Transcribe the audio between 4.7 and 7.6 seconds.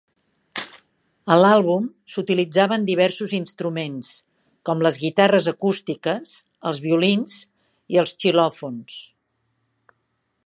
les guitarres acústiques, els violins